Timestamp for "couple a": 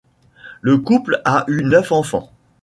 0.79-1.43